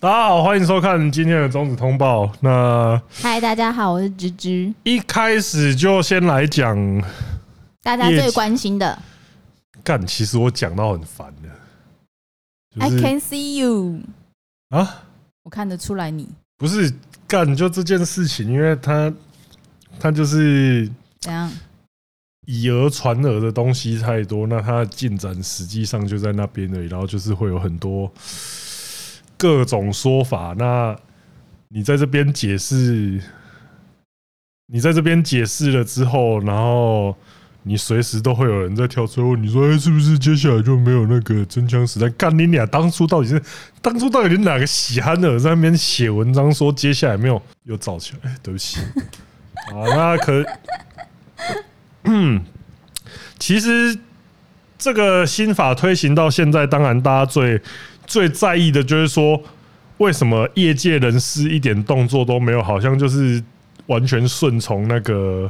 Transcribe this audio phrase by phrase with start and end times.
[0.00, 2.32] 大家好，欢迎收看今天的中指通报。
[2.38, 4.72] 那嗨，大家好，我是芝芝。
[4.84, 7.02] 一开始就先来讲
[7.82, 8.96] 大家最关心的。
[9.82, 11.48] 干，其实我讲到很烦的。
[12.78, 13.98] I can see you
[14.68, 15.02] 啊，
[15.42, 16.94] 我看得出来你不是
[17.26, 19.12] 干就这件事情，因为他
[19.98, 20.88] 他就是
[21.18, 21.50] 怎样
[22.46, 28.08] 以讹传讹的东西太多，那他的进展实际上就在那边而已，然后就是会有很多。
[29.38, 30.94] 各种说法，那
[31.68, 33.22] 你在这边解释，
[34.66, 37.16] 你在这边解释了之后，然后
[37.62, 43.40] 你随时都会有人在跳出问你说：“哎，是不是接下来就没有那个真枪实弹？”干你俩当初到底是
[43.80, 48.34] 当初到底是哪个喜憨的在那边写文章说接下来没有又造起来？
[48.42, 48.80] 对不起，
[49.72, 50.44] 啊，那可，
[52.02, 52.42] 嗯，
[53.38, 53.96] 其实
[54.76, 57.62] 这个新法推行到现在，当然大家最。
[58.08, 59.40] 最在意的就是说，
[59.98, 63.40] 为什么业界人士一点动作都没有，好像就是
[63.86, 65.48] 完全顺从那个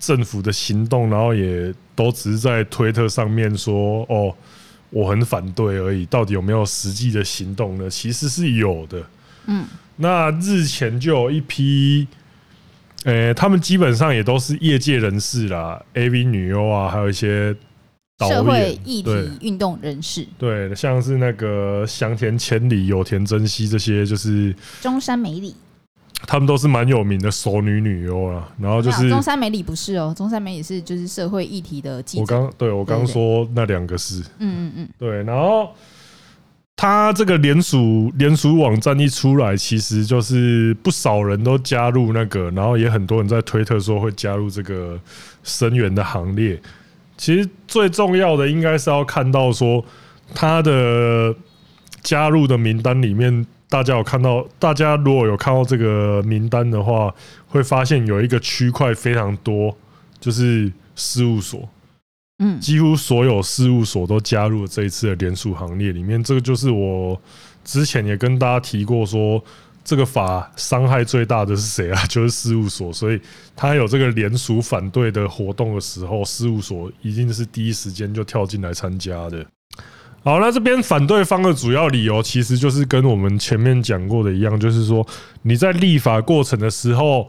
[0.00, 4.34] 政府的行动，然后也都只是在推特上面说：“哦，
[4.88, 7.90] 我很反对而已。”到底有没有实际的行动呢？
[7.90, 9.04] 其实是有的。
[9.46, 12.06] 嗯，那日前就有一批，
[13.04, 17.54] 呃，他们基本上也都是业界人士啦，AV 女优啊，还有一些。
[18.26, 25.54] 社会议题运动人士，对，像是那个香田千里、有田真希这些，就是中山美里，
[26.26, 28.48] 他们都是蛮有名的熟女女优啦。
[28.60, 32.22] 然后就是中山美里不是哦，中山美里是就是社会议题的记者。
[32.22, 35.22] 我刚对我刚说那两个是，嗯嗯嗯，对。
[35.22, 35.70] 然后
[36.74, 44.98] 他这个联署联署网站一出来，其实就是不少人都加入那个，然后也很多人在推特说会加入这个
[45.44, 46.60] 声援的行列。
[47.18, 49.84] 其实最重要的应该是要看到说
[50.34, 51.34] 他的
[52.02, 57.12] 加入的名单里面，大家有看到，大家如果有看到这个名单的话，
[57.48, 59.76] 会发现有一个区块非常多，
[60.20, 61.68] 就是事务所，
[62.38, 66.22] 嗯，几乎所有事务所都加入了这一次的联署行列里面。
[66.22, 67.20] 这个就是我
[67.64, 69.44] 之前也跟大家提过说。
[69.88, 72.04] 这个法伤害最大的是谁啊？
[72.08, 73.18] 就是事务所，所以
[73.56, 79.42] 他有这个联署反对的活动的时候，事务所一定是第一时间就跳进来参加的。
[80.22, 85.06] 好，那这边反对方的主要理由，其实就是跟我们前面讲过的一样，就是说
[85.40, 87.26] 你在立法过程的时候，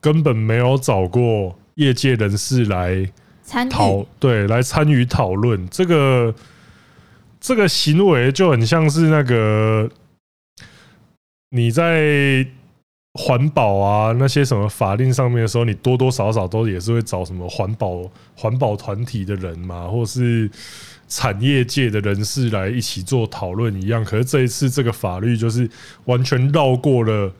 [0.00, 3.08] 根本没有找过业界人士来
[3.44, 6.34] 参讨，对，来参与讨论这个
[7.40, 9.88] 这个行为，就很像是那个。
[11.50, 12.46] 你在
[13.14, 18.02] 环保啊那些什么法令上面的时候，你多多少少都也是会找什么环保
[18.36, 20.48] 环保团体的人嘛，或是
[21.08, 24.04] 产业界的人士来一起做讨论一样。
[24.04, 25.68] 可是这一次这个法律就是
[26.04, 27.34] 完全绕过了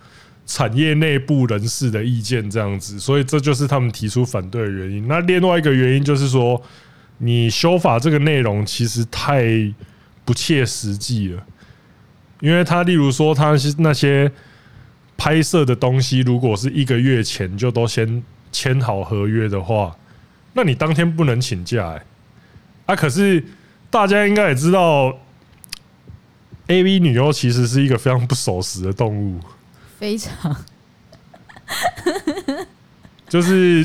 [0.44, 5.06] 产业内部人士的意见，这样子，所以这就是他们提出反对的原因。
[5.06, 6.60] 那另外一个原因就是说，
[7.18, 9.44] 你修法这个内容其实太
[10.24, 11.46] 不切实际了。
[12.40, 14.30] 因为他例如说，他是那些
[15.16, 19.94] 拍摄的东西，如果是一个月前就都先签好合约的话，
[20.54, 22.02] 那你当天不能请假哎。
[22.86, 23.44] 啊，可是
[23.90, 25.16] 大家应该也知道
[26.68, 29.38] ，AV 女优其实是一个非常不守时的动物，
[29.98, 30.56] 非常。
[33.28, 33.84] 就是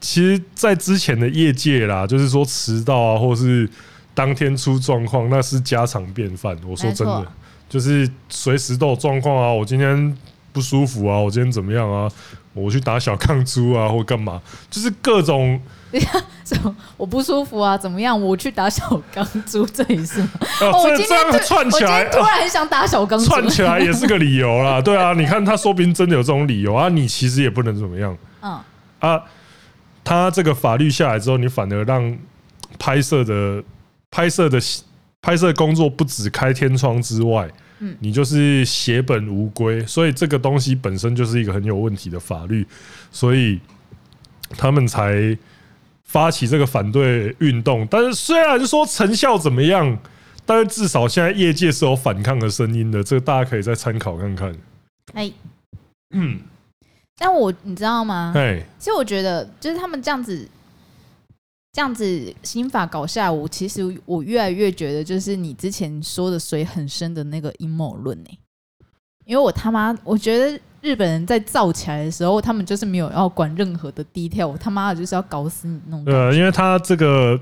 [0.00, 3.70] 其实，在之前的业界啦，就是说迟到啊，或是
[4.12, 6.58] 当天出状况，那是家常便饭。
[6.66, 7.32] 我说真的。
[7.72, 9.50] 就是随时都有状况啊！
[9.50, 10.14] 我今天
[10.52, 11.16] 不舒服啊！
[11.18, 12.06] 我今天怎么样啊？
[12.52, 14.42] 我去打小抗珠啊，或干嘛？
[14.68, 15.58] 就是各种。
[16.44, 16.76] 什么？
[16.98, 17.78] 我不舒服啊？
[17.78, 18.20] 怎么样？
[18.20, 20.28] 我去打小钢珠， 这里是吗？
[20.60, 24.78] 哦，这这样串起来，突然想打小钢珠，串起来也是个理由啦。
[24.78, 26.90] 对啊，你看他说不定真的有这种理由啊！
[26.90, 28.14] 你其实也不能怎么样。
[28.42, 28.60] 嗯
[29.00, 29.22] 啊，
[30.04, 32.18] 他这个法律下来之后，你反而让
[32.78, 33.64] 拍摄的
[34.10, 34.60] 拍摄的
[35.22, 37.50] 拍摄工作不止开天窗之外。
[37.84, 42.64] 嗯你就是血本无归，所以这个东西本身就是一个很有问题的法律，
[43.10, 43.60] 所以
[44.50, 45.36] 他们才
[46.04, 47.84] 发起这个反对运动。
[47.90, 49.98] 但是虽然说成效怎么样，
[50.46, 54.54] 但是至少现在业界是有反抗的声音的，这个大家可以再参考看看。
[55.14, 55.32] 哎，
[56.14, 56.38] 嗯，
[57.18, 58.32] 但我你知道吗？
[58.36, 60.48] 哎，其实我觉得就是他们这样子。
[61.72, 68.30] 这样子心法搞下来，我其实我越来越觉得，就是你之前说的水很深的那个阴谋论呢。
[69.24, 76.04] 因为我他妈，我觉得日本人在造起来的时候，他们就是没有要管任何的 detail，他妈的就是要搞死你那种。
[76.04, 77.38] 对，因为他这个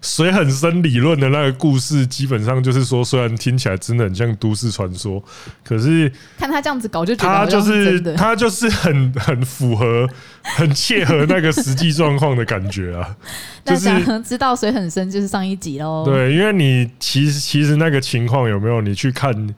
[0.00, 5.20] 水很深理论的那个故事，基本上就是说，虽然听起来真的很像都市传说，
[5.64, 10.08] 可是看他这样子搞，就觉得他就是他就是很很符合、
[10.42, 13.16] 很切合那个实际状况的感觉啊。
[13.66, 16.04] 就是想知道水很深，就是上一集喽。
[16.04, 19.54] 对，因为你其实其实那个情况有没有你去看？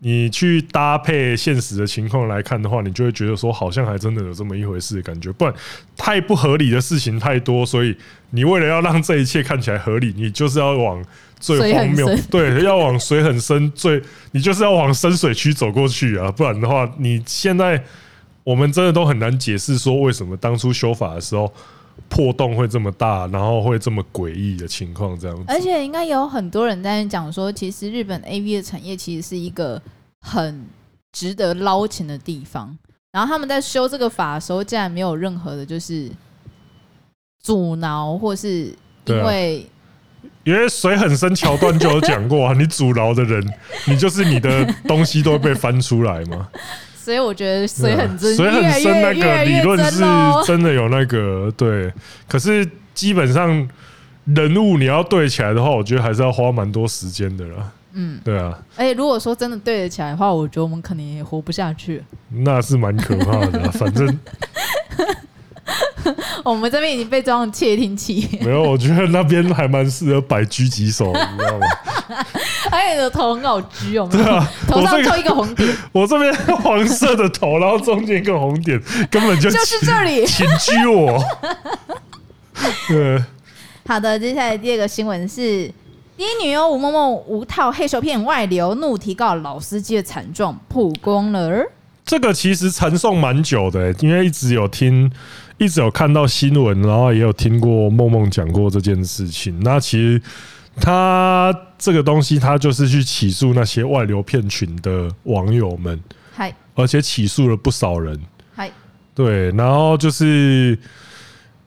[0.00, 5.32] 你去搭配现实的情况来看的话，你就会觉得说，好像还真的有这么一回事的感觉。
[5.32, 5.52] 不然
[5.96, 7.96] 太不合理的事情太多，所以
[8.30, 11.04] 你为了要让这一切看起来合理，你就是要往
[11.40, 14.00] 最荒谬，对，要往水很深，最
[14.30, 16.30] 你就是要往深水区走过去啊！
[16.30, 17.82] 不然的话，你现在
[18.44, 21.52] 我们真的都很难解释说，为什么当初修法的时候。
[22.08, 25.44] 破洞会这么大，然后会这么诡异的情况，这样子。
[25.48, 29.80] 而且应该有很多人在讲说，其实日本 AV 的产业其实是一个
[30.20, 30.66] 很
[31.12, 32.76] 值得捞钱的地方。
[33.10, 36.10] 然后他们在修这个法的时候，竟然没有任何的，就是
[37.42, 38.74] 阻挠，或是
[39.06, 39.66] 因为、
[40.22, 43.42] 啊、因为水很深桥段就有讲过啊，你阻挠的人，
[43.86, 46.48] 你就是你的东西都会被翻出来嘛。
[47.08, 50.04] 所以我觉得水很深，水很深那个理论是
[50.46, 51.90] 真的有那个对，
[52.28, 53.66] 可是基本上
[54.26, 57.72] 人物你要对起来的话，我觉得还是要花蛮多时间的啦。
[57.94, 58.58] 嗯，对啊。
[58.76, 62.04] 哎，如果说真的对得起来的话，我觉得我们可能也活不下去。
[62.28, 64.18] 那是蛮可怕的， 反正。
[66.44, 68.38] 我们这边已经被装了窃听器。
[68.42, 71.66] 没有，我觉得那边还蛮适合摆狙击手，你知道吗？
[72.70, 74.08] 还有你的头很好狙哦。
[74.10, 75.68] 对啊， 头上就一个红点。
[75.92, 81.22] 我这边黄色的头，然后中间一个红点，根本就 就是这里，请狙我。
[82.88, 83.22] 对，
[83.86, 85.70] 好的，接下来第二个新闻是：
[86.16, 91.64] 第一女优吴梦梦无套黑手片外流，怒提告老司机的惨状曝光了。
[92.04, 95.10] 这个其实传送蛮久的，因为一直有听。
[95.60, 99.58] 一直有看到新闻，然后也有听过梦梦讲过这件事情。
[99.64, 100.22] 那其实
[100.80, 106.00] 他这个东西，他就是去起诉那些外流骗群的网友们，
[106.74, 108.18] 而且起诉了不少人，
[109.14, 110.78] 对，然后就是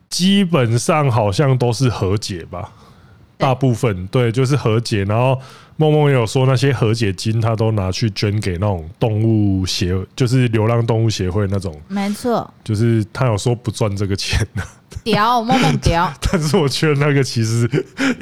[0.10, 2.72] 基本上好像都是和解吧，
[3.38, 4.08] 大部分。
[4.08, 5.40] 对，就是和解，然后。
[5.82, 11.76] 梦梦也有说，那些和解金他都拿去捐给那种动物协，就是流浪动物协会那种。
[11.88, 14.62] 没错，就是他有说不赚这个钱的。
[15.04, 16.14] 屌，梦梦屌。
[16.32, 17.68] 但是我觉得那个其实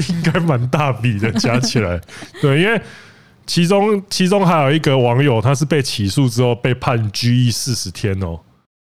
[0.07, 1.99] 应该蛮大笔的，加起来。
[2.41, 2.81] 对，因为
[3.45, 8.39] 其中其中还有一个网友，他是被起诉之后被判拘役四十天哦，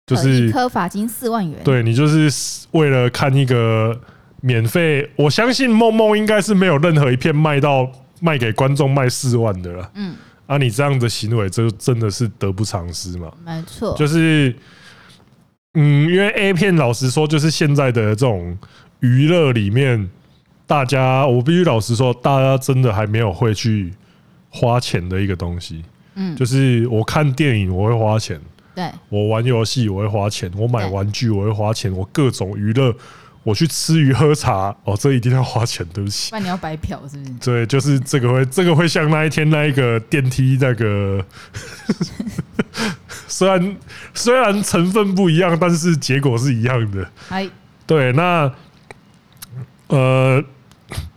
[0.06, 1.58] 就是一颗罚金四万元。
[1.64, 2.30] 对，你就是
[2.72, 3.98] 为了看一个
[4.42, 7.90] 免费，我相信梦梦应该是没有任何一片卖到。
[8.20, 10.14] 卖给观众卖四万的了，嗯，
[10.46, 13.32] 啊，你这样的行为，这真的是得不偿失嘛？
[13.44, 14.54] 没错，就是，
[15.74, 18.56] 嗯，因为 A 片，老实说，就是现在的这种
[19.00, 20.08] 娱乐里面，
[20.66, 23.92] 大家，我必须老实说，大家真的还没有会去
[24.50, 28.40] 花钱的一个东西，嗯，就是我看电影我会花钱，
[28.74, 32.94] 对，我玩游戏我会花钱，我买玩具我会花钱，我各种娱乐。
[33.48, 36.28] 我去吃鱼喝茶哦，这一定要花钱，对不起。
[36.32, 37.32] 那你要白嫖是不是？
[37.40, 41.24] 对，就是这个会，这个会像那一天那一个电梯那个，
[43.26, 43.76] 虽然
[44.12, 47.10] 虽然成分不一样，但是结果是一样的。
[47.30, 47.48] 哎，
[47.86, 48.52] 对，那
[49.86, 50.44] 呃，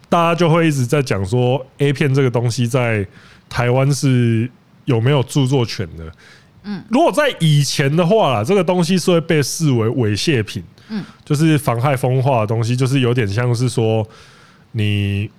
[0.08, 3.06] 大家就会一直在讲说，A 片这个东西在
[3.50, 4.50] 台湾是
[4.86, 6.10] 有没有著作权的？
[6.64, 10.64] 嗯，如果在以前的话啦，这个东西是会被视为猥亵品。
[10.94, 14.06] 嗯，就是妨害风化的东西，就是有点像是说
[14.74, 15.30] 你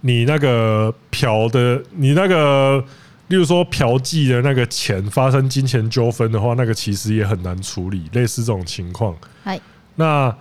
[0.00, 2.82] 你那个嫖的，你那个，
[3.26, 9.14] 例如说嫖妓的那个钱发生金钱纠纷的话，那个其实也很难处理，类似这种情况。
[9.96, 10.34] 那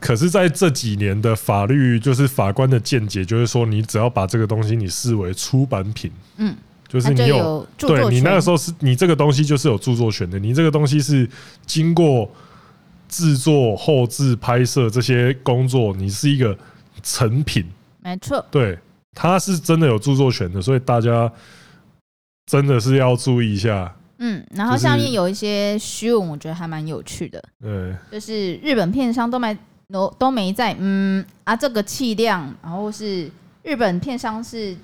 [0.00, 6.56] 可是在这几年的法律，就是法官的见解，就是说你只要把这个东西你视为出版品，嗯。
[6.86, 11.28] 就是你有，对你那个时候是你这个东西就是有著作权的，你这个东西是
[11.66, 12.30] 经过
[13.08, 16.56] 制作、后置、拍摄这些工作，你是一个
[17.02, 17.64] 成品，
[18.00, 18.78] 没错，对，
[19.12, 21.32] 它是真的有著作权的，所以大家
[22.46, 23.92] 真的是要注意一下。
[24.18, 29.56] 嗯，然后下面有一些虚闻，我觉得还蛮有趣的，对，就是日本片商都没
[29.92, 33.28] 都都没在，嗯啊，这个气量，然后是
[33.64, 34.76] 日本片商是。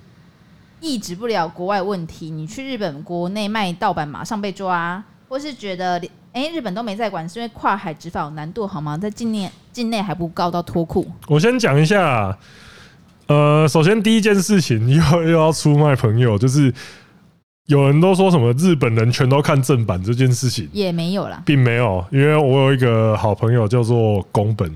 [0.81, 5.99] 抑制不了国外问题，你去日本国内卖盗版马上被抓，或是觉得
[6.33, 8.97] 哎、欸、日本都没在管，是因为跨海执法有难度好吗？
[8.97, 11.07] 在境内境内还不告到脱裤。
[11.29, 12.37] 我先讲一下，
[13.27, 16.73] 呃，首先第一件事情又 又要出卖朋友，就是
[17.67, 24.75] 有人都说什么日本人全都看正版这件事情也没有啦，并没有，因为我有一个好朋友叫做宫本，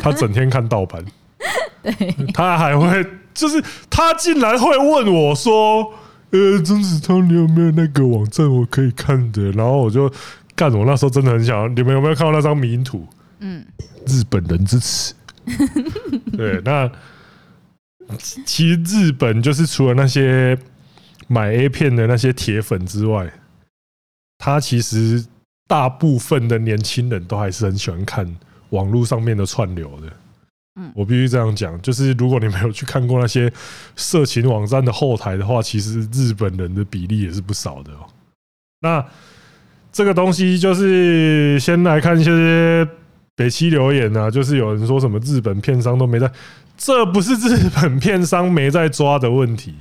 [0.00, 1.04] 他整天看盗版，
[1.82, 1.92] 对，
[2.32, 3.04] 他还会
[3.36, 5.92] 就是他竟然会问我说
[6.32, 10.10] ：“呃，曾子通，你有没有那个网站我可以看的？”然后我就
[10.56, 13.06] 干，我那时候真的很想，你们有没有看到那张名图？
[13.40, 13.64] 嗯，
[14.06, 15.14] 日本人之耻。
[16.36, 16.90] 对，那
[18.18, 20.58] 其实日本就是除了那些
[21.28, 23.30] 买 A 片的那些铁粉之外，
[24.38, 25.24] 他其实
[25.68, 28.36] 大部分的年轻人都还是很喜欢看
[28.70, 30.12] 网络上面的串流的。
[30.76, 33.52] 嗯，我必须这样讲，就是如果你没有去看过那些
[33.96, 38.06] 色情网站的后台的话，其实日本人的比例也是不少的哦。
[38.80, 39.04] 那
[39.90, 42.88] 这个东西就是先来看一些。
[43.38, 46.32] 北七留言啊，就是有人说什么日本片商都没在，
[46.74, 49.74] 这不是日本片商没在抓的问题，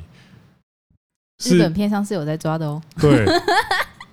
[1.42, 2.82] 日本片商是有在抓的哦。
[3.00, 3.26] 对，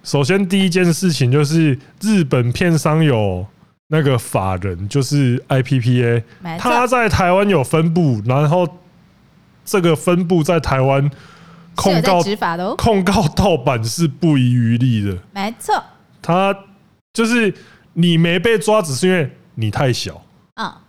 [0.04, 3.44] 首先第一件事情就是日本片商有
[3.92, 6.24] 那个法人，就是 IPPA，
[6.58, 8.66] 他在台湾有分部，然后
[9.64, 11.08] 这个分部在台湾
[11.76, 15.80] 控告执法的哦，控告盗版是不遗余力的，没错，
[16.20, 16.56] 他
[17.12, 17.54] 就是。
[17.94, 20.22] 你没被抓，只是因为你太小
[20.54, 20.80] 啊！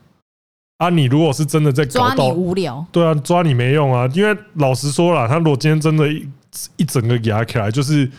[0.77, 4.07] 啊，你如果是真的在搞到无聊，对啊，抓你没用啊！
[4.13, 6.25] 因为老实说了，他如果今天真的一
[6.77, 8.09] 一整个压起来，就是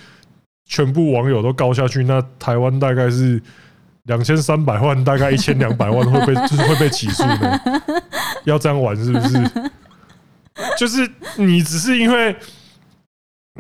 [0.66, 3.42] 全部网友都告下去，那台湾大概是
[4.04, 7.60] 两千三百万，大概一千两百万会被 就是会被起诉的。
[8.44, 9.50] 要这样玩是不是？
[10.78, 12.34] 就是你只是因为。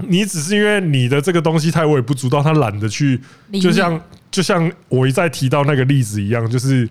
[0.08, 3.20] 你只是因为你的这个东西太微不足道，他懒得去，
[3.62, 6.88] 就像就像我一再提到那个例子一样，就是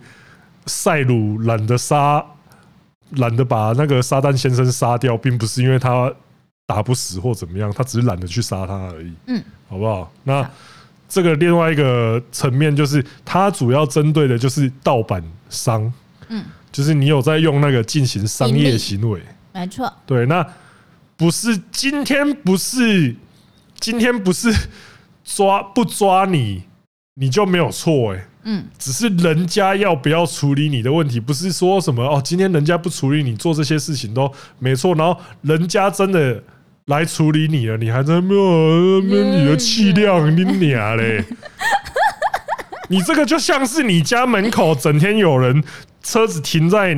[0.67, 2.24] 塞鲁懒得杀，
[3.17, 6.10] 懒得把那个撒旦先生杀掉，并不是因为他
[6.65, 9.12] 打不死或怎么样，他只是懒得去杀他而已。
[9.27, 10.10] 嗯，好不好？
[10.24, 10.50] 那
[11.13, 15.93] 这个另外一个层面就是，它主要针对的就是盗版商。
[16.29, 19.22] 嗯，就是你有在用那个进行商业行为，
[19.53, 19.93] 没错。
[20.05, 20.46] 对，那。
[21.15, 23.15] 不是今天不是
[23.79, 24.51] 今天不是
[25.24, 26.63] 抓不抓你，
[27.13, 36.43] 你就没有错哎，嗯，只是人家要不要处理你的问题，不是说什么哦，今天人家不处理你做这些事情都没错，然后人家真的
[36.85, 41.23] 来处理你了，你还在没有没有你的气量，你娘嘞！
[42.89, 45.63] 你这个就像是你家门口整天有人
[46.01, 46.97] 车子停在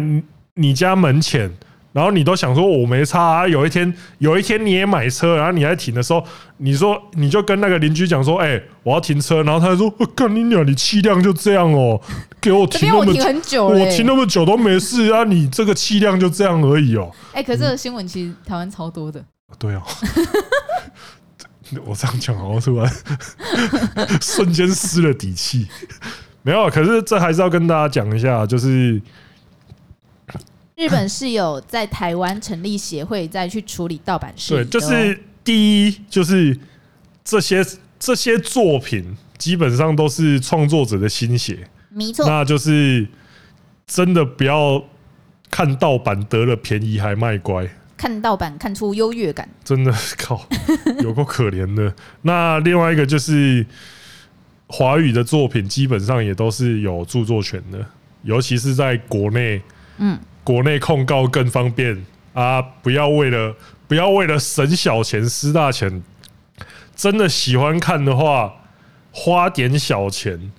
[0.55, 1.51] 你家门前。
[1.93, 6.21] 然后你都想说我没差啊，有一天有一天你也买车，然后你还停的时候，
[6.57, 12.01] 你说你就跟那个邻居讲说，哎，我要停车，然后他就说，干你娘，你气量就这样哦，
[12.41, 17.09] 给我停那么久， 我停那么久都没事啊，你这个气量就这样而已哦。
[17.31, 19.23] 哎，可是这个新闻其实台湾超多的。
[19.59, 19.81] 对哦，
[21.85, 22.91] 我这样讲好像突然
[24.21, 25.67] 瞬间失了底气，
[26.41, 29.01] 没有，可是这还是要跟大家讲一下，就是。
[30.77, 34.55] 日本是有在台湾成立协会，再去处理盗版事。
[34.55, 36.59] 对，就是第一，就是
[37.23, 37.65] 这些
[37.97, 42.27] 这些作品基本上都是创作者的心血，没错。
[42.27, 43.07] 那就是
[43.87, 44.83] 真的不要
[45.49, 50.47] 看盗版得了便宜还卖乖，看盗版看出优越感，真的靠，
[51.01, 51.93] 有够可怜的。
[52.21, 53.65] 那另外一个就是
[54.67, 57.85] 华语的作品，基本上也都是有著作权的，
[58.23, 59.61] 尤其是在国内，
[59.97, 60.19] 嗯。
[60.43, 62.61] 国内控告更方便啊！
[62.61, 63.55] 不要为了
[63.87, 66.03] 不要为了省小钱失大钱，
[66.95, 68.53] 真的喜欢看的话，
[69.11, 70.51] 花点小钱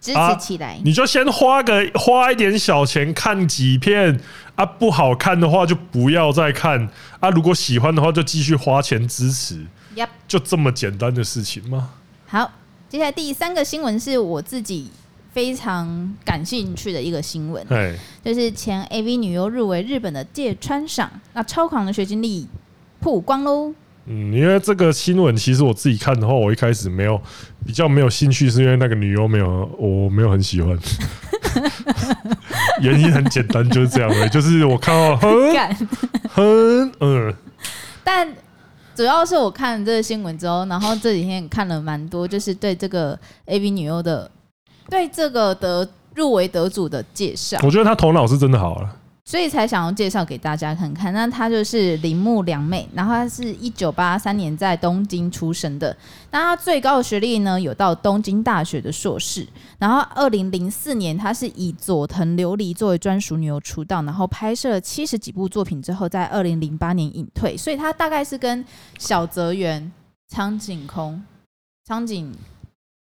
[0.00, 0.80] 支持起来。
[0.84, 4.20] 你就先花个花一点小钱看几片
[4.54, 6.88] 啊，不好看的话就不要再看
[7.20, 7.28] 啊。
[7.30, 9.66] 如果喜欢的话，就继续花钱支持。
[9.94, 11.90] Yep，就这么简单的事情吗？
[12.26, 12.50] 好，
[12.88, 14.90] 接下来第三个新闻是我自己。
[15.32, 17.64] 非常感兴趣的一个新闻，
[18.24, 22.48] 就是前 AV 女优入围日本的芥川赏，那超狂的学经历
[22.98, 23.72] 曝光喽。
[24.06, 27.20] 嗯，因为这个新闻，其实我自己看的话，我一开始没有
[27.64, 30.78] 比较没有兴趣，是因为那个女优没有，我没有很喜欢。
[32.80, 35.30] 原因很简单，就是这样的，就是我看到很
[36.30, 37.34] 很嗯，
[38.02, 38.26] 但
[38.94, 44.30] 主要是我看了这个新闻之后，然后这几天看了蛮多，就是对这个 AV 女优的。
[44.88, 48.96] 对这个得入围得主的介绍，我觉得他头脑是真的好了，
[49.30, 51.12] 所以才想要介绍给大家看看。
[51.12, 55.96] 那她就是铃木良美，然后她是一九八三年在东京出生的。
[56.32, 59.46] 那她最高的学历呢，有到东京大学的硕士。
[59.78, 67.56] 然后二零零四年，她是以佐藤琉璃作为专属女友出道，然后拍摄了七十几部作品之后，在二零零八年隐退。
[67.56, 68.64] 所以她大概是跟
[68.98, 69.92] 小泽圆
[70.26, 71.22] 苍井空，
[71.84, 72.34] 苍井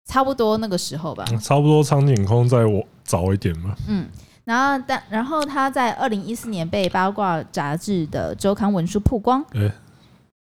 [0.06, 3.74] 差不多那个时候吧，差不多苍井空在我早一点嘛。
[3.88, 4.06] 嗯，
[4.44, 9.72] 然后但然后他在二零一四年被八卦杂志的周刊文书曝光，哎、欸，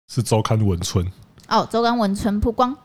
[0.08, 1.06] 是周刊文春
[1.48, 2.76] 哦，周刊文春曝光。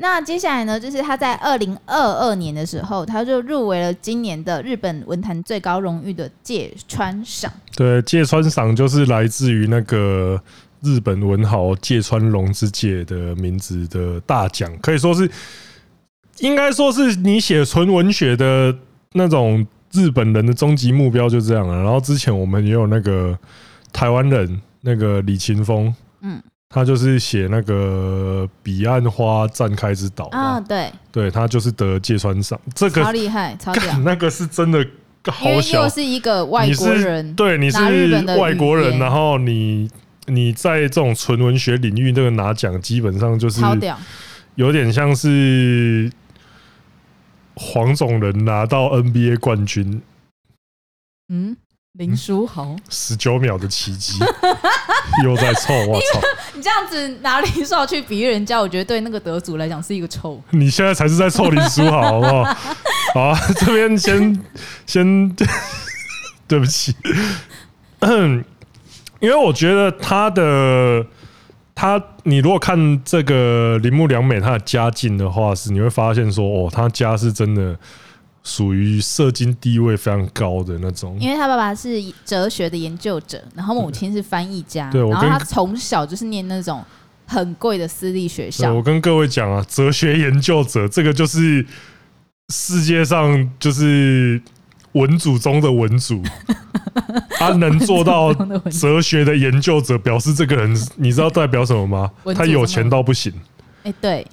[0.00, 7.52] 那接下来呢，就是他在二零二二年的时候，他就入围了今年的日本文坛最高荣誉的芥川赏。
[7.74, 10.40] 对，芥川赏就是来自于那个
[10.80, 15.28] 日本文豪芥川龙之介的名字的大奖，可以说是，
[16.38, 18.72] 应该说是你写纯文学的
[19.14, 21.82] 那种日本人的终极目标就这样了。
[21.82, 23.38] 然后之前我们也有那个
[23.92, 26.42] 台湾人，那个李勤峰，嗯。
[26.70, 34.86] 他就是写那个彼岸花绽开之岛啊，对，对他就是得芥川赏，这个超厉害，超屌， 那个是真的
[35.28, 37.78] 好小，又是一个外国人，对，你是
[38.38, 39.88] 外国人，然后你
[40.26, 43.62] 你在这种纯文学领域，这个拿奖基本上就是，
[44.56, 46.12] 有点像是
[47.58, 50.00] 黄种人拿到 NBA 冠军，
[51.28, 51.56] 嗯。
[51.94, 54.20] 林书豪十九秒的奇迹，
[55.24, 56.20] 又在凑，我操！
[56.54, 60.40] 你这样子拿林书豪去比喻人家，我觉得对那个得主来讲是一个臭。
[60.50, 62.44] 你现在才是在凑林书豪，好不好？
[63.14, 64.44] 好啊，这边先
[64.86, 65.34] 先
[66.46, 66.94] 对不起，
[69.18, 71.04] 因为我觉得他的
[71.78, 77.78] 他，你如果看这个铃木良美他的家境的话，是你会发现说，哦，他家是真的。
[78.44, 86.82] 属于社经地位非常高的那种，因为他爸爸是哲学的研究者，然后母亲是翻译家，对，然后他从小就是念那种
[87.26, 88.72] 很贵的私立学校。
[88.72, 91.66] 我跟各位讲啊，哲学研究者这个就是
[92.48, 94.40] 世界上就是
[94.92, 96.22] 文组中的文组，
[97.38, 98.32] 他能做到
[98.70, 102.10] 哲学的研究者，表示这个人你知道代表什么吗？
[102.34, 103.32] 他有钱到不行。
[103.84, 104.26] 哎，对。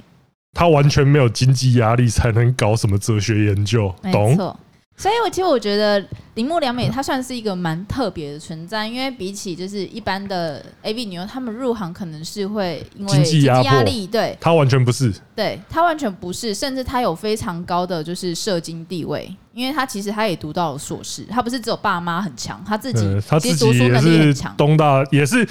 [0.58, 4.58] 他完全没有经济压力，才能搞什么哲学研究，懂？
[4.98, 6.04] 所以，我其实我觉得
[6.36, 25.48] 铃木良美她算是一个蛮特别的存在，因为比起就是一般的 AV 女优，她们入行可能是会因为经济压力，对，她完全不是，对，她完全不是，甚至她有非常高的就是社经地位，因为她其实她也读到了硕士，她不是只有爸妈很强，她自己她自己也是东大，也是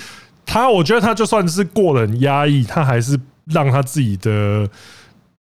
[0.47, 3.19] 她，我觉得她就算是过得很压抑，她还是。
[3.49, 4.67] 让她自己的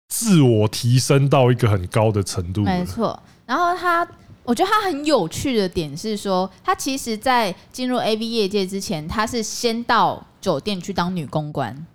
[0.09, 2.63] 自我提升到一个很高的程度。
[2.63, 3.19] 没错。
[3.45, 4.07] 然后他，
[4.45, 11.87] 我觉得他很有趣的点是说，他其实，在进入 AV 业界之前，他是先到酒店去当女公关。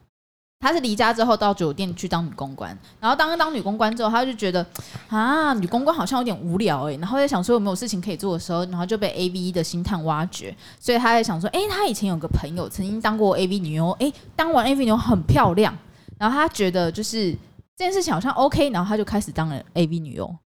[0.64, 4.64] 他是离家之后到酒店去当女公关，然后当当女公关之后，他就觉得
[5.10, 15.76] 啊，女公关好像有点无聊哎、然后在想说有没有事情可以做的时候，然后就被 AV 的星探挖掘，所以他在想说，哎、他以前有个朋友曾经当过 AV 女优，哎、欸，当完 AV 女优很漂亮。
[16.20, 17.36] 然后他觉得就是
[17.78, 20.38] 这件事情好像 OK，然后他就开始当了 AV 女优，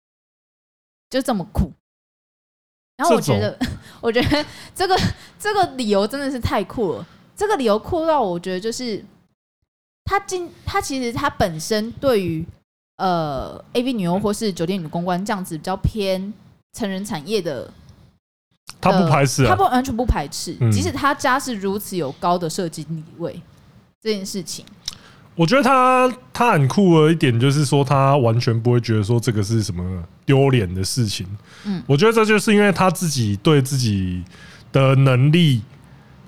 [1.09, 1.71] 就这么酷。
[2.97, 3.59] 然后我觉得，
[3.99, 4.97] 我觉得这个
[5.37, 7.05] 这个理由真的是太酷了。
[7.35, 9.03] 这个理由酷到我觉得就是
[10.05, 12.45] 他今他其实他本身对于
[12.95, 16.33] 呃 AV 女优或是酒店女公关这样子比较偏
[16.71, 17.69] 成人产业的，
[18.79, 23.41] 他不排斥，他不完全不排斥，即使他家是如此有高的设计地位
[24.01, 24.65] 这件事情。
[25.35, 31.27] 我觉得他他很酷的一点就是说，他完全不会觉得说这个是什么丢脸的事情。
[31.65, 34.23] 嗯，我觉得这就是因为他自己对自己
[34.71, 35.61] 的能力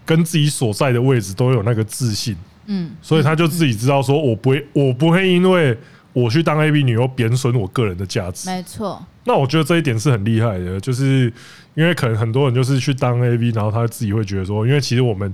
[0.05, 2.35] 跟自己所在的位置都有那个自信。
[2.65, 5.77] 嗯，所以他就自己知道说，我不会，我不会因为
[6.11, 8.49] 我去当 A B 女优贬损我个人的价值。
[8.49, 9.01] 没错。
[9.23, 11.31] 那我觉得这一点是很厉害的，就是
[11.75, 15.33] 因为可能很多人就是去当 A B，然后他自己会觉得说，因为其实我们。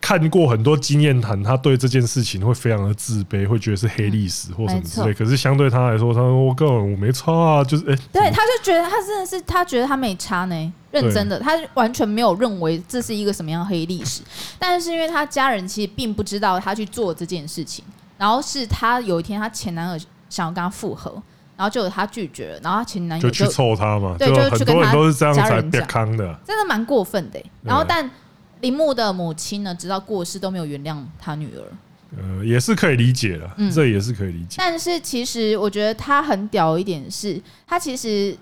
[0.00, 5.12] 看过很多经验谈，他对这件事情会非常的自卑，会觉得是黑历史或什么之类。
[5.12, 14.22] 可是相对他来说，他说我根本我没差啊，就是哎，对，他就觉得他真的是他觉得他没差呢，认真的，他完全没有认为这是一个什么样的黑历史。
[14.58, 17.84] 但是因为他家人其实并不知道他去做这件事情，
[18.16, 21.20] 然后是他有一天他前男友想要跟他复合，
[21.56, 27.44] 然后就有他拒绝了，然后他前男友就去凑他嘛，对，就很多人都是这样才别康的，真的蛮过分的。
[27.62, 28.08] 然后但。
[28.60, 31.62] 铃木的母亲呢，直到过世都没有原谅他女儿。
[32.16, 34.56] 呃，也是可以理解的，嗯，这也是可以理解。
[34.58, 38.36] 但是其实我觉得他很屌一点是，他其实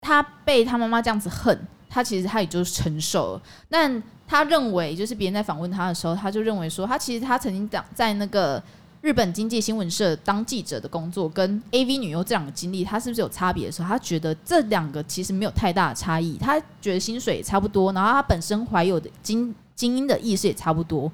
[0.00, 1.58] 他被他妈妈这样子恨，
[1.88, 3.42] 他其实他也就承受了。
[3.68, 8.62] 但他认为，就是别人在访问他的时候，他就认为说，他其实他曾经讲在那个。
[9.02, 21.10] 日本经济新闻社当记者的工作跟 AV 女优这两个经历，他是不是有差别的时候，他觉得这两个其实没有太大的差异，他觉得薪水也差不多，然后他本身怀有的精精英的意识也差不多，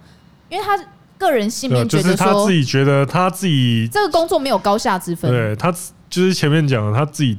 [0.48, 0.76] 因为他
[1.16, 5.30] 个人性命觉得说，就是他自己觉得他自己这个工作没有高下之分。
[5.30, 5.70] 对，他
[6.10, 7.38] 就是前面讲的他自己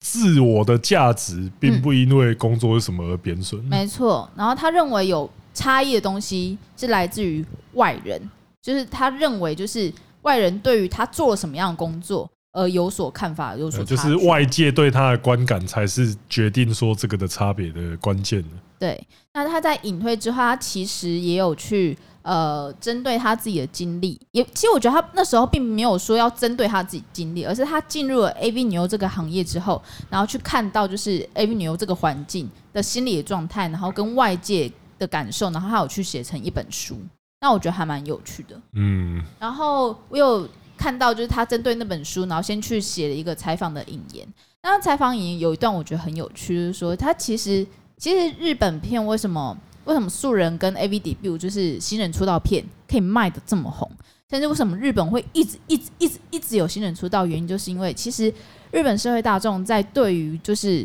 [0.00, 3.58] 自我的价值，并不因为工作是什么而贬损。
[3.62, 8.20] 嗯，没错，然后他认为有差异的东西是来自于外人，
[8.64, 12.28] 就是他认为就是外人对于他做了什么样的工作。
[12.56, 18.44] 而，有所看法，有所就是外界对他的观感才是决定说这个的差别的关键。
[18.78, 37.00] 对，那他在隐退之后，他其实也有去呃，针对他自己的经历，也其实我觉得他那时候并没有说要针对他自己经历，而是他进入了 AV 女优这个行业之后，然后去看到就是 AV 女优这个环境的心理的状态，然后跟外界的感受，然后他有去写成一本书。
[37.44, 38.58] 那我觉得还蛮有趣的。
[38.72, 40.48] 嗯，然后我有。
[40.76, 44.26] 看到就是他针对那本书，然后先去写了一个采访的引言。
[44.60, 47.64] 那采访引言有一段我觉得很有趣，就是说他其实
[47.96, 53.88] 其实日本片为什么为什么素人跟 AV debut 就是新人出道片可以卖的这么红，
[54.28, 58.24] 甚至为什么日本会一直一直一直一直有新人出道，原因就是因为其实
[58.72, 60.84] 日本社会大众在对于就是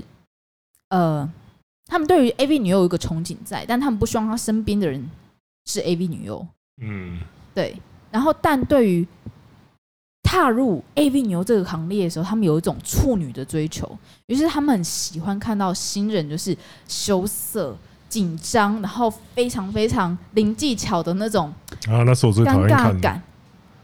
[0.90, 1.28] 呃
[1.88, 5.04] 他们对于 AV 女优有一个憧憬在，但他们不希望他身边的人
[5.70, 6.46] 是 AV 女优。
[6.82, 7.20] 嗯，
[7.54, 7.76] 对。
[8.10, 9.08] 然后但对于
[10.24, 13.88] 踏入 AV 女优这个行列的时候，他们有一种处女的追求，
[14.26, 17.78] 于是他们很喜欢看到新人就是羞涩、
[18.08, 21.54] 紧张，然后非常非常零技巧的那种
[21.88, 23.22] 啊，那是我最讨厌看的。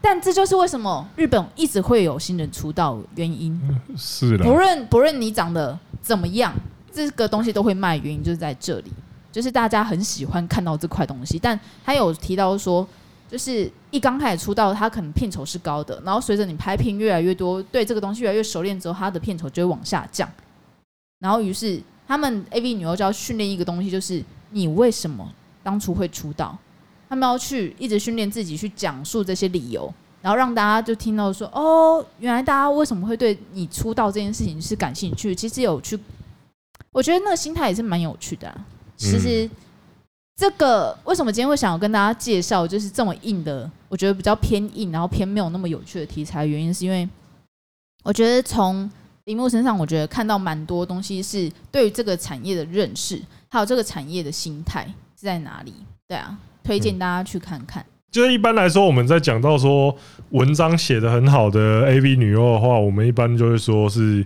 [0.00, 3.60] 但这就是为什么日本一直会有新人出道原因。
[3.96, 6.52] 是的，不论不论你长得怎么样，
[6.92, 8.92] 这个东西都会卖，原因就是在这里，
[9.36, 11.38] 就是大家很喜欢看到这块东西。
[11.38, 12.88] 但他有提到说。
[13.28, 20.30] 就是一刚开始出道，他可能片酬是高的，然后随着你拍片越来越多，对这个东西越来越熟练之后，他的片酬就会往下降。
[21.18, 25.28] 然后于是他们 AV 女优就要训练一个东西，就是你为什么
[25.64, 26.56] 当初会出道？
[27.08, 35.34] 他们要去一直训练自己去讲述这些理由，然后让大家就听到说，哦，原来大家为什么会对你出道这件事情是感兴趣？
[35.34, 35.98] 其实有去，
[36.92, 38.56] 我觉得那个心态也是蛮有趣的。
[38.96, 39.48] 其实。
[40.38, 47.08] 这个为什么今天会想要跟大家介绍，就是这么硬的，我觉得比较偏硬，然后偏没有那么有趣的题材，原因是因为
[48.04, 48.90] 我觉得从
[49.24, 54.84] 铃木身上，我觉得看到蛮多东西是对于这个产业的认识，还有这个产业的心态
[55.18, 55.72] 是在哪里？
[56.06, 57.82] 对啊，推荐大家去看看。
[57.82, 59.96] 嗯，就是一般来说，我们在讲到说
[60.32, 64.22] 文章写的很好的 AV 女优的话，我们一般就会说是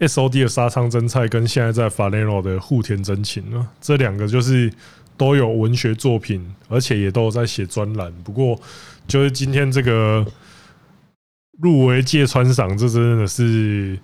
[0.00, 4.72] SOD 的沙仓真菜跟现在在 FARENO 的户田真情啊，这两个就是。
[5.16, 8.10] 都有文学作品，而且也都有在写专栏。
[8.24, 8.58] 不过，
[9.06, 10.26] 就是今天这个
[11.60, 13.98] 入围芥川赏，这真的是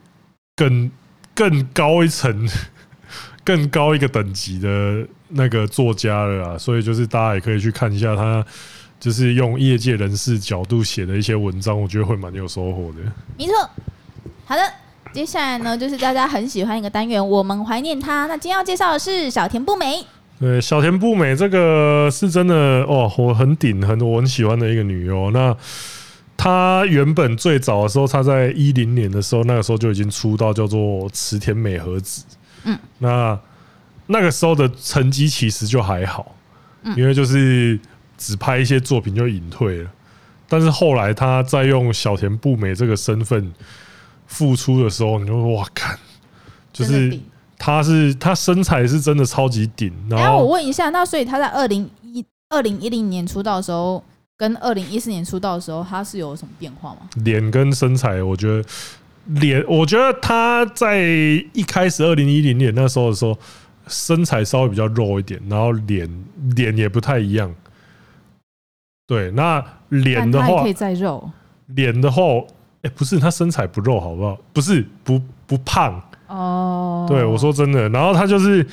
[0.54, 0.90] 更
[1.34, 2.46] 更高一层、
[3.42, 6.58] 更高一个等级的那个作家了啊！
[6.58, 8.44] 所以，就是大家也可以去看一下他，
[9.00, 12.98] 就是用业界人士角度写的一些文章，我觉得会蛮有收获的。
[13.38, 13.54] 没错。
[14.44, 14.60] 好的，
[15.12, 18.26] 接下来呢，就是大家很喜欢一个单元，我们怀念他。
[18.26, 20.04] 那今天要介绍的是小田不美。
[20.38, 25.30] 对，小田不美这个是真的哦，我很顶，很我很喜欢的一个女优。
[25.30, 25.56] 那
[26.36, 32.22] 她原本最早的时候，她在一零年的时候，那个时候就已经出道，叫做池田美和子。
[32.64, 33.38] 嗯，那
[34.08, 36.36] 那个时候的成绩其实就还好，
[36.94, 37.80] 因为就是
[38.18, 39.90] 只拍一些作品就隐退了。
[40.46, 43.50] 但是后来她再用小田不美这个身份
[44.26, 45.98] 复出的时候，你就说哇，看
[46.72, 47.18] 就是。
[47.58, 49.90] 他是他身材是真的超级顶。
[50.10, 54.04] 然后我问一下，那所以他在二零一二零一零年出道的时候，
[54.36, 57.08] 跟二零一四年出道的时候，他是有什么变化吗？
[57.24, 58.62] 脸跟身材，我觉得
[59.40, 61.00] 脸，我觉得他在
[61.54, 63.36] 一开始二零一零年那时候的时候，
[63.86, 66.24] 身材稍微比较肉一点，然后脸
[66.56, 67.52] 脸也不太一样。
[69.06, 71.30] 对，那脸的话可以再肉。
[71.68, 72.22] 脸的话，
[72.86, 74.38] 哎，不是他身材不肉好不好？
[74.52, 76.00] 不是不不胖。
[76.28, 78.66] 哦，对，我说真的，然后他就是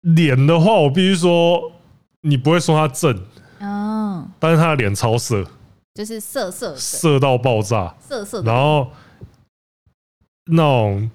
[0.00, 1.72] 脸的话，我必须说，
[2.20, 3.18] 你不会说他正，
[3.58, 5.44] 嗯，但是他的脸超色，
[5.94, 8.88] 就是色色色到爆炸，色色，然后
[10.46, 11.10] 那种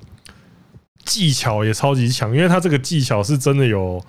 [1.05, 4.03] 技巧也超级强，因为他这个技巧是真的有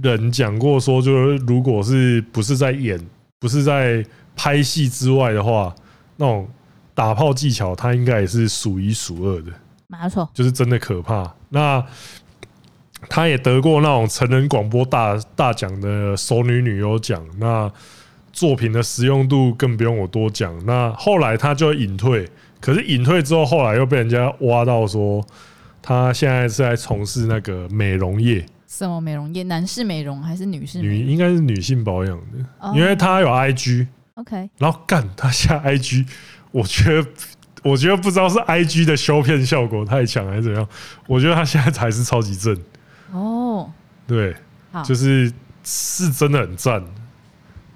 [0.00, 3.04] 人讲过，说就是如果是不是在演，
[3.40, 5.74] 不是在拍戏之外的话，
[6.16, 6.48] 那种
[6.94, 9.52] 打炮技巧，他应该也是数一数二的。
[9.86, 11.34] 没错，就是真的可怕。
[11.50, 11.84] 那
[13.08, 17.22] 他也得过那种成人广播大大奖的熟女女优奖。
[17.38, 17.70] 那
[18.32, 20.54] 作品的实用度更不用我多讲。
[20.64, 22.28] 那后来他就隐退，
[22.60, 25.22] 可是隐退之后，后来又被人家挖到说
[25.82, 29.42] 他现在是在从事那个美容业，什么美容业？
[29.42, 30.96] 男士美容还是女士美容？
[30.96, 32.74] 女应该是女性保养的，oh.
[32.74, 33.88] 因为他有 IG。
[34.14, 36.06] OK，然后干他下 IG，
[36.50, 37.08] 我觉得
[37.62, 40.68] 我觉得不知道是 IG 的修片效果太强还是怎样，
[41.06, 42.54] 我觉得他现在才是超级正。
[43.10, 43.66] 哦，oh.
[44.06, 44.34] 对，
[44.84, 45.32] 就是
[45.64, 46.82] 是真的很赞。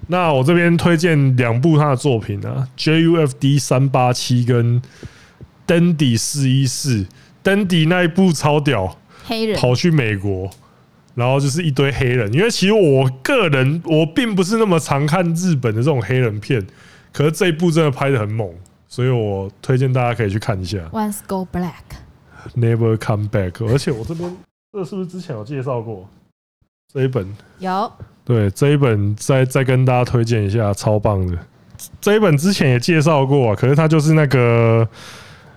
[0.08, 4.80] 那我这边推荐两部他的作品啊，JUFD 三八七跟
[5.66, 7.06] Dandy 四一四
[7.42, 10.48] ，Dandy 那一部超屌，黑人跑去美国，
[11.16, 12.32] 然后就是一堆黑人。
[12.32, 16.64] 因为其实我个人我并不是那么常看日本的这种黑人片，
[17.12, 18.48] 可是这一部真的拍得很猛，
[18.86, 20.78] 所以我推荐大家可以去看一下。
[20.92, 23.66] Once go black，Never come back。
[23.66, 24.36] 而且我这边
[24.72, 26.08] 这是不是之前有介绍过
[26.92, 27.26] 这一本？
[27.58, 27.90] 有。
[28.24, 31.38] 对，这一本再再跟大家推荐一下，超棒的。
[32.00, 34.88] 这一本之前也介绍过啊，可是它就是那个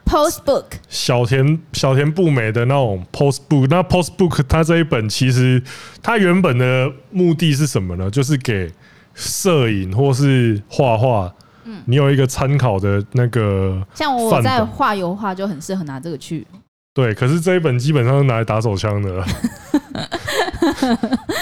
[0.10, 3.68] post book 小田小田步美的那种 post book。
[3.70, 5.62] 那 post book 它这一本其实
[6.02, 8.10] 它原本的目的是什么呢？
[8.10, 8.72] 就是给
[9.14, 11.32] 摄影或是画画，
[11.66, 13.86] 嗯，你有一个参考的那个。
[13.94, 16.48] 像我在画油画就很适合拿这个去。
[16.96, 19.24] 对，可是这一本基本上是拿来打手枪的。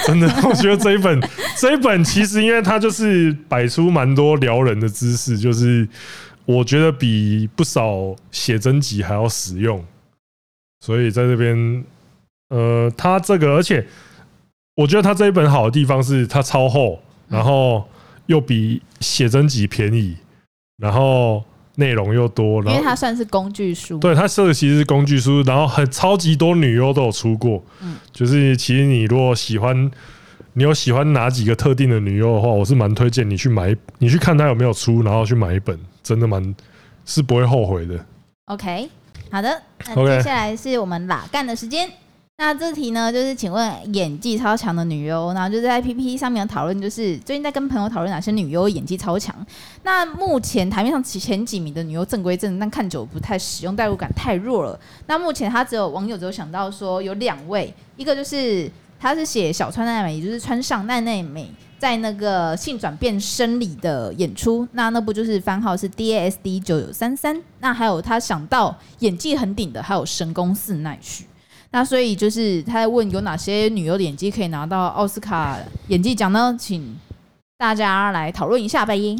[0.06, 1.20] 真的，我觉得这一本
[1.56, 5.88] 这一本其实，因为它就是摆出蛮多撩人的姿势，就是
[6.48, 9.84] 我觉得比不少写真集还要实用。
[10.80, 11.84] 所以在这边，
[12.48, 13.86] 呃，它这个，而且
[14.74, 17.86] 我觉得它这一本好的地方是它超厚，然后
[18.26, 20.16] 又比写真集便宜，
[20.78, 21.44] 然后。
[21.78, 24.00] 内容又多，因为它算是工具书。
[24.00, 27.62] 对，它设的其实是工具书，然后很超级多女优都有出过。
[27.80, 29.88] 嗯，就是其实你如果喜欢，
[30.54, 35.78] 你有喜欢哪几个特定的女优的话，我是蛮推荐你去买，你去看它有没有出，然后去买一本，
[36.08, 36.54] 真的蛮
[37.04, 38.02] 是不会后悔的。
[38.46, 38.88] OK，
[39.30, 41.86] 好的，那接下来是我们拉干的时间。
[42.38, 49.36] 那这题呢，就是请问演技超强的女优，然后就是在 PPT 上面的讨论，就是最近在跟朋友讨论哪些女优演技超强。
[49.82, 54.80] 那目前台面上前几名的女优正规正，但看久不太使用，代入感太弱了。
[55.06, 67.40] 那目前他只有网友只有想到说有两位，一个就是他是写小川奈美，也就是川上奈奈美在那个性转变生理的演出，那那部就是番号是 DASD 九九三三。
[67.60, 71.24] 那还有他想到演技很顶的，还有神宫寺奈绪。
[71.70, 76.56] 那所以就是他在问有哪些女优的演技可以拿到奥斯卡演技奖呢？
[76.58, 76.98] 请
[77.56, 79.16] 大家来讨论一下呗。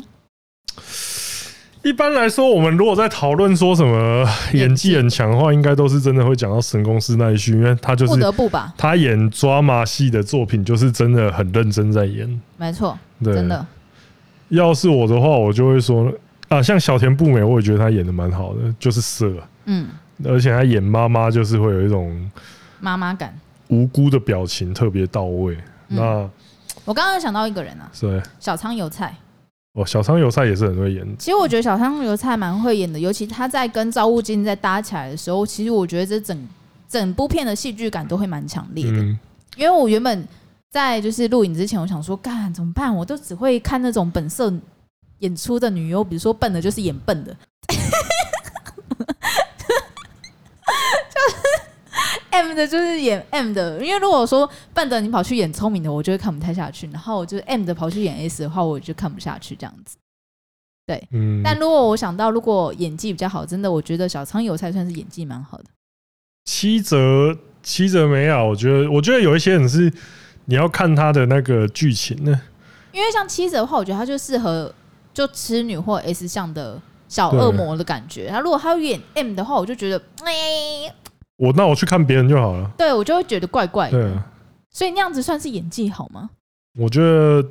[1.89, 4.23] 一般来说，我们如果在讨论说什么
[4.53, 8.75] 演技很强的话，应该都是真的会讲到神宫寺奈绪，因为他就是不得不吧。
[8.77, 13.65] 他演抓马戏的作品就是真的很认真在演，没错，真的。
[14.51, 16.13] 要是我的话，我就会说
[16.51, 19.33] 啊，像小田不美，我也觉得他演的蛮好的，就是色，
[19.65, 19.89] 嗯。
[20.27, 22.31] 而且他演妈妈就是会有一种
[22.81, 23.35] 妈妈感，
[23.69, 25.57] 无辜的表情特别到位。
[25.87, 26.29] 那
[26.85, 29.17] 我刚刚有想到一个人啊，是小仓由菜。
[29.79, 31.07] 哦，小仓由菜也是很会演。
[31.17, 36.49] 其实我觉得小仓由菜蛮会演的，尤其他在跟赵物金在搭起来的时候，其实我觉得这整
[36.89, 38.99] 整部片的戏剧感都会蛮强烈的。
[39.57, 40.27] 因为我原本
[40.69, 42.93] 在就是录影之前，我想说，干怎么办？
[42.93, 44.53] 我都只会看那种本色
[45.21, 47.37] 演出的女优，比如说笨的，就是演笨的。
[52.31, 56.89] M 的就是演 M 的，因为如果说笨的你跑去演聪明的，我就会看不太下去。
[56.93, 59.97] 然后就是 M 的跑去演 S 的话，我就看不下去这样子。
[60.87, 61.41] 对，嗯。
[61.43, 65.65] 但如果我想到，如果演技比较好，真的我觉得小仓由菜算是演技蛮好的。
[66.45, 69.93] 七泽七泽没有，我觉得我觉得有一些人是
[70.45, 72.41] 你要看他的那个剧情呢。
[72.93, 74.73] 因为像七泽的话，我觉得他就适合
[75.15, 78.29] 就痴女或 S 向的小恶魔的感觉。
[78.29, 80.95] 他如果他要演 M 的话，我就觉得哎。
[81.39, 82.71] 我那我去看别人就好了。
[82.77, 83.99] 对，我就会觉得怪怪的。
[83.99, 84.21] 对，
[84.71, 86.29] 所以那样子算是演技好吗？
[86.79, 87.45] 我觉得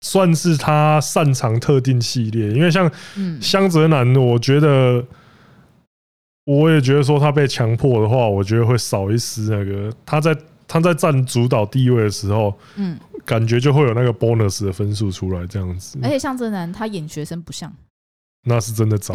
[0.00, 2.90] 算是他擅长特定系列，因为像
[3.40, 5.04] 香泽男，我觉得
[6.44, 10.36] 我也觉得说他被强迫的话，我觉得会少一丝那个他在
[10.68, 15.98] 他在占主导地位的时候，嗯，感觉就会有那个 bonus 的分数出来这样子。
[16.02, 17.72] 而且香泽南他演学生不像，
[18.44, 19.14] 那是真的糟。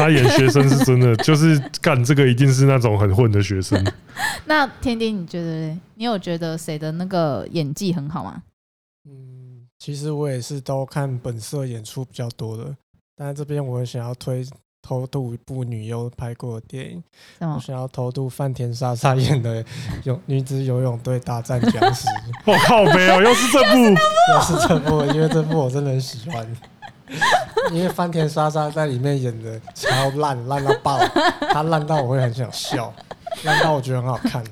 [0.00, 3.84] 他演学生是真的，就是干这个一定是那种很混的学生。
[4.46, 8.42] 那天天，你觉得你有觉得谁的那个演技很好吗？
[9.08, 12.74] 嗯，其实我也是都看本色演出比较多的，
[13.16, 14.46] 但是这边我想要推
[14.82, 17.02] 偷渡一部女优拍过的电影，
[17.40, 19.62] 我想要偷渡饭田莎莎演的
[20.04, 22.06] 泳女子游泳队大战僵尸。
[22.46, 23.76] 我靠，没有，又是这部，
[24.32, 26.46] 又是这部，因为这部我真的很喜欢。
[27.72, 30.98] 因为饭田莎莎在里面演的超烂，烂到爆，
[31.52, 32.92] 她烂到我会很想笑，
[33.44, 34.42] 烂到我觉得很好看。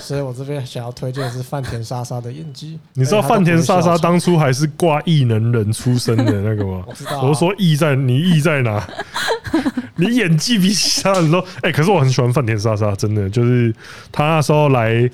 [0.00, 2.78] 所以我这边想要推荐的是饭田莎莎的演技。
[2.94, 6.82] 你知道饭田莎莎当初还是挂异能人出身的那个吗？
[6.88, 7.22] 我知道、啊。
[7.22, 8.84] 我说异在你异在哪？
[9.96, 13.72] 你演技比其他人都哎，可是我很喜欢饭田莎莎，真的就是
[14.10, 15.08] 他那时候来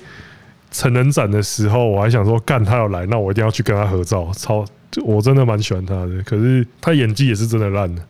[0.71, 4.29] 成人展的时候，我还想说干他要来，那我一定要去跟他合照。
[4.35, 4.65] 超，
[5.03, 6.21] 我真的蛮喜欢他的。
[6.23, 8.01] 可是他演技也是真的烂的。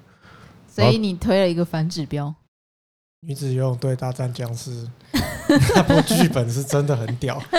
[0.68, 2.34] 所以你推了一个反指标。
[3.22, 4.88] 女子游泳队大战僵尸，
[5.76, 7.42] 那部剧本是真的很屌。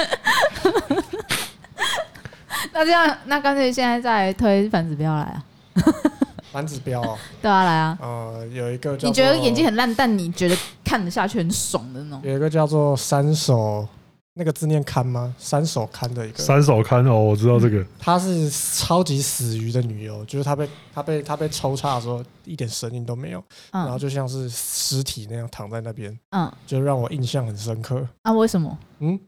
[2.73, 5.45] 那这样，那干脆现在再推反指标来啊！
[6.53, 7.99] 反指标哦，对啊，来啊！
[8.01, 12.21] 呃，有一个你觉得演技很烂，但你觉得看得下去很爽的那种。
[12.23, 13.89] 有一个叫做三手。
[14.38, 15.35] 那个字念勘吗？
[15.38, 17.83] 三手勘的一个三手勘哦，我知道这个。
[17.99, 28.07] 她是超级死鱼的女优，就是她被她被她被抽插的时候一点声音都没有，嗯、然后就像是尸体那样躺在那边，嗯，就让我印象很深刻。
[28.22, 28.79] 啊，为什么？
[28.99, 29.18] 嗯。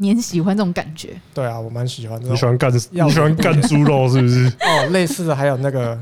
[0.00, 1.10] 你很喜欢这种感觉？
[1.34, 2.20] 对啊，我蛮喜欢。
[2.22, 2.72] 你喜欢干？
[2.72, 4.46] 你喜欢干猪肉是不是？
[4.64, 5.98] 哦，类似的还有那个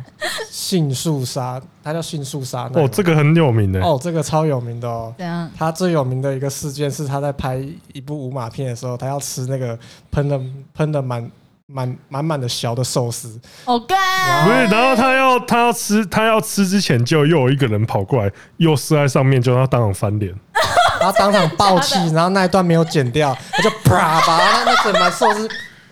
[0.50, 2.70] 杏树沙，它叫杏树沙。
[2.74, 3.80] 哦，这个很有名的。
[3.80, 5.14] 哦，这个超有名的哦。
[5.16, 5.50] 对啊。
[5.56, 7.58] 他最有名的一个事件是他在拍
[7.92, 9.78] 一部武马片的时候，他要吃那个
[10.10, 10.38] 喷的
[10.74, 11.30] 喷的满
[11.66, 13.40] 满满满的小的寿司。
[13.64, 13.96] 哦干。
[14.44, 20.34] 不是，然后他要他要吃他要吃之前，就又有一个人跑过来，又撕在上面，就让他当场翻脸。
[21.06, 25.48] 然后当场爆气，然后那一段没有剪掉，他就啪把他那整盘寿司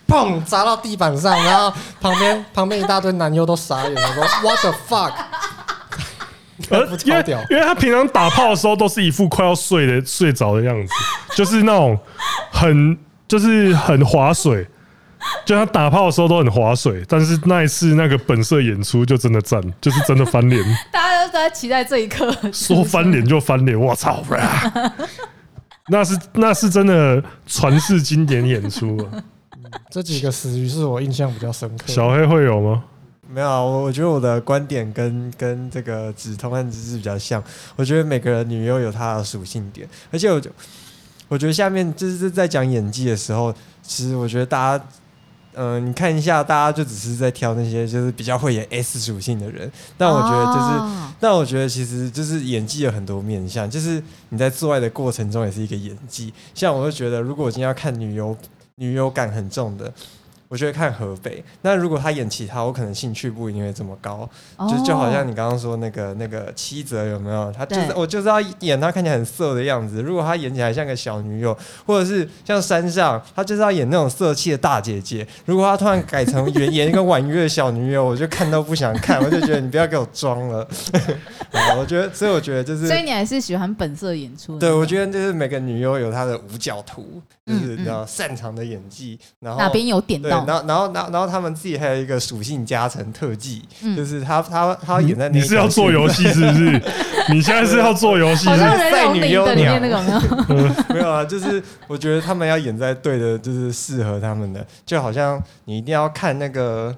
[0.08, 5.12] 砰砸到地板上，然后旁边旁边一大堆男优都傻眼了，说 What the fuck？
[7.04, 10.92] 因为因为他平常打炮的时候都是一副快要睡的睡着的样子，
[11.36, 11.96] 就是那种
[12.50, 12.98] 很
[13.28, 14.66] 就是很划水。
[15.46, 20.62] 就他打炮的时候都很划水，但是那一次那个本色演出就真的赞，就是真的翻脸。
[21.34, 24.22] 在期待这一刻，说翻脸就翻脸，我操！
[25.88, 29.22] 那是那是真的传世经典演出啊！
[29.90, 31.84] 这几个死鱼是我印象比较深刻。
[31.88, 32.84] 小黑会有吗？
[33.28, 37.42] 没有，我我觉得我的观点跟跟这个指通和知识比较像。
[37.76, 40.50] 我觉得每个人女优有她的属性点，而且我就
[41.28, 44.84] 我觉得下面就是在讲演技的时候，其实我觉得大家。
[45.54, 56.32] 嗯、呃，你看一下，大家就只是在挑那些就是比较会演 S 属性的人，但我觉得就是，哦、但我觉得其实就是演技有很多面向，就是你在做爱的过程中也是一个演技。
[56.54, 58.36] 像我就觉得，如果我今天要看女优，
[58.76, 59.92] 女优感很重的。
[60.48, 64.28] 我觉得看河北，那如果他演其他，我可能兴趣不一定会这么高。
[64.56, 67.50] 哦、就就好像你刚刚说那个那个七泽有没有？
[67.50, 70.00] 他就是我就是要演他看起来很色的样子。
[70.00, 75.26] 如果他演起来像个小女友，或者是像山上，他就是要演那种色气的大姐姐。
[75.44, 80.68] 如果他突然改成演演一个婉约的小女友，我就看都不想看，我就觉得你不要给我装了。
[81.78, 84.58] 我觉得，所以我觉得就是，所以你还是喜欢本色演出。
[84.58, 89.18] 对，我觉得就是每个女优有她的五角图，就是比较擅长的演技。
[89.40, 90.33] 然后哪边有点到？
[90.46, 93.62] 然后，然后，然后，然后他们自己还有一个属性加成特技，
[93.96, 95.34] 就是他，他，他演在那。
[95.38, 96.82] 你是要做游戏是不是？
[97.30, 98.48] 你现在是要做游戏？
[98.48, 100.12] 好像在女优里面那个没
[100.56, 100.70] 有？
[100.94, 106.94] 没有啊，就是我觉得他们要演在对的，就是适合他们的，就好像你一定要看那个，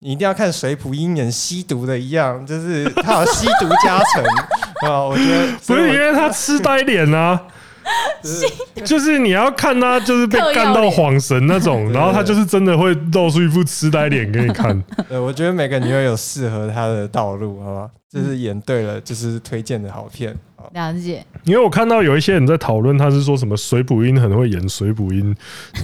[0.00, 4.24] 你一定要看水普鹰演吸毒的一样，就是他有吸毒加成
[4.90, 5.02] 啊。
[5.02, 7.40] 我觉得不是因为他痴呆脸啊。
[8.84, 14.82] 就是你要看他，就是被干到恍神那种，然后他就是真的会露出一副痴呆脸给你看。
[15.08, 17.90] 对，我觉得每个女优有适合她的道路，好吧？
[18.10, 20.34] 就是演对了，就是推荐的好片。
[20.72, 21.24] 了解。
[21.44, 25.34] 因为我看到有一些人在讨论，他是说什么水补音很会演水补音，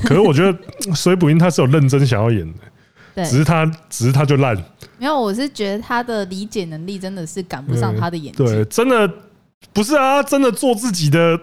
[0.04, 0.58] 可是我觉得
[0.94, 2.58] 水补音他是有认真想要演的，
[3.14, 4.56] 对，只是他只是他就烂。
[4.98, 8.44] 没有，我是觉得他的理解能力真的是赶不上他的演技。
[8.44, 9.08] 对，真的
[9.72, 11.38] 不是啊，真的做自己的。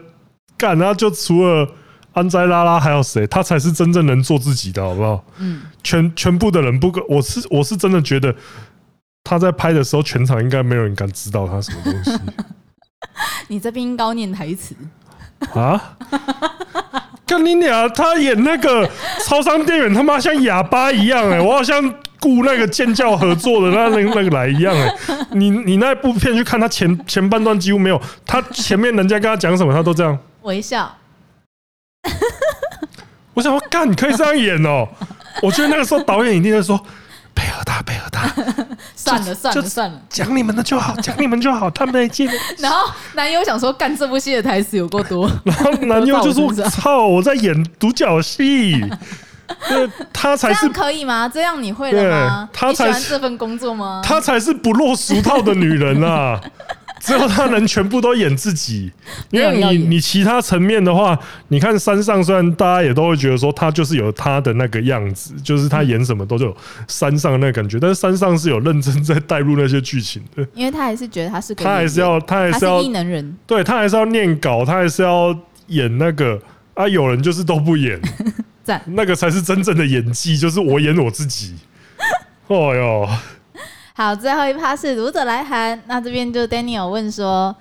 [0.60, 1.68] 干，然后就除了
[2.14, 3.26] 安斋拉拉还有谁？
[3.26, 5.24] 他才是真正能做自己的，好不好？
[5.40, 8.36] 嗯，全全部的人不，我是我是真的觉得
[9.24, 12.12] 他在拍的时候，全场应该没有人敢知道他什么东西。
[13.48, 14.76] 你这边高念台词
[15.54, 15.98] 啊？
[17.26, 18.90] 干你俩，他演那个
[19.24, 21.42] 超商店员，他妈像哑巴一样哎、欸！
[21.42, 21.82] 我好像
[22.20, 25.28] 雇那个建教合作的那那那个来一样哎、欸！
[25.32, 30.18] 你你那部片去看他前前半段几乎没有，他前面人家跟他讲什么，他都这样。
[30.50, 30.98] 微笑，
[33.36, 34.88] 我想说，干，你可以这样演哦！
[35.44, 36.76] 我觉得那个时候导演一定会说，
[37.36, 38.28] 配合他，配合他。
[38.96, 42.28] 算了算了算了，讲你们的就好，讲你们就好，他们没见。
[42.58, 45.30] 然后男优想说，干这部戏的台词有够多。
[45.46, 48.84] 然后男优就说：“操，我在演独角戏。”
[50.12, 51.30] 他才是可以吗？
[51.32, 52.50] 这样你会了吗？
[52.52, 54.02] 他才是这份工作吗？
[54.04, 56.42] 他才是不落俗套的女人啊！
[57.00, 58.92] 只有他能全部都演自己，
[59.32, 66.56] 因为你你其他层面的话，你看山上虽然大家也都会觉得说他就是有他的那个样子，就是他演什么都有
[66.88, 75.38] 山上的那个感觉，但是山上是有认真在带入那些剧情的， 因为他还是觉得他是他还是要他还是要异能人，对他还是要念稿，他还是要
[75.68, 76.40] 演那个
[76.74, 78.00] 啊，有人就是都不演，
[78.88, 81.56] 那个才是真正的演技，就是我演我自己，
[82.48, 83.10] 哦哟。
[84.00, 85.78] 好，最后一趴是读者来函。
[85.88, 87.54] 那这边就 Daniel 问说：“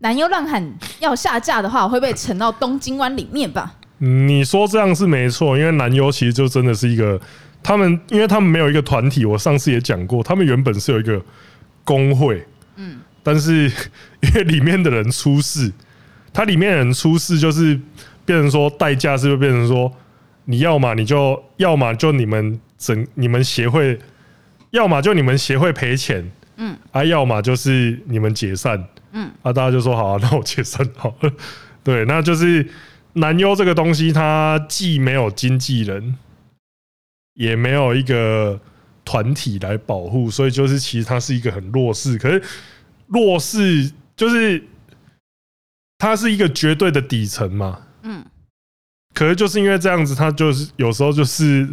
[0.00, 0.62] 男优乱喊
[1.00, 7.18] 要下架的话，会不会沉到东京湾里面吧？”你说这样是没错，因为男优其实就真的是一个
[7.62, 9.24] 他们，因为他们没有一个团体。
[9.24, 11.18] 我上次也讲过，他们原本是有一个
[11.84, 13.62] 工会，嗯，但是
[14.20, 15.72] 因为里面的人出事，
[16.34, 17.80] 他里面的人出事，就是
[18.26, 19.90] 变成说代价是不是变成说，
[20.44, 23.98] 你要嘛你就要嘛就你们整你们协会。
[24.70, 31.32] 要么就你们协会赔钱，嗯，啊，要么就是你们解散，嗯，啊，大家就说好啊， 那我解散好了，
[31.82, 32.68] 对，那就是
[33.14, 36.16] 男优这个东西，它既没有经纪人，
[37.34, 38.60] 也没有一个
[39.04, 42.42] 团体来保护，所以就是其实它是一个很弱势，可是
[43.06, 44.62] 弱势就是
[45.96, 48.22] 它是一个绝对的底层嘛，嗯，
[49.14, 51.66] 可是就是因为这样子，他就是有时候就是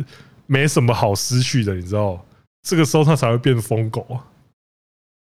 [0.48, 2.26] 没什么好失去的，你知道。
[2.66, 4.26] 这个时候他才会变疯狗啊！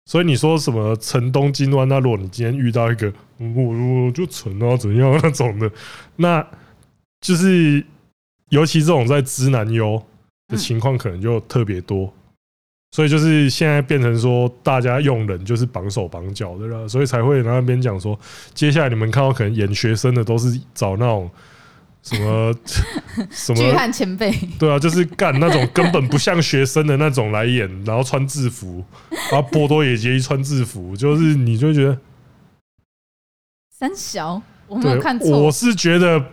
[0.05, 1.87] 所以你说什么城东金湾？
[1.87, 5.71] 那如果你今天遇到一个我我就沉啊怎样那种的，
[6.17, 6.45] 那
[7.21, 7.81] 就是
[8.49, 10.03] 尤其这种在知男优
[10.49, 12.13] 的情况可能就特别多。
[12.91, 18.19] 所以就是现在变成说大家用人就是绑手绑脚的了，所以才会那边讲说，
[18.53, 21.31] 接下来你们看到可能演学生的都是找那种。
[22.01, 22.53] 什么
[23.29, 24.31] 什么巨汉前辈？
[24.57, 28.83] 对啊，就是干那种根本不像学生的那种来演，然后穿制服，
[29.31, 31.97] 然后波多野结衣穿制服，就是你就觉得
[33.69, 36.23] 三小，我没有看错，我是觉得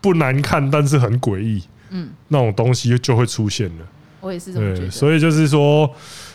[0.00, 1.62] 不难看，但是很诡异。
[1.90, 3.86] 嗯，那种东西就会出现了。
[4.20, 4.90] 我也是这么觉得。
[4.90, 5.88] 所以就是说，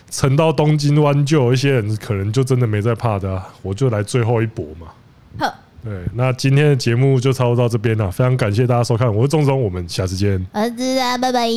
[0.10, 4.88] 沉到东京湾，就有一些人可能就真的没在怕的，我就来最后一搏嘛。
[5.40, 5.54] 呵。
[5.84, 10.46] 对，那今天的节目就差不多到这边了，非常感谢大家收看，我是钟总，我们下次见。
[10.52, 11.50] 儿子啊，拜拜。